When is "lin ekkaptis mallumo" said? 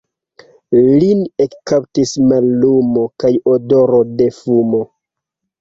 1.01-3.05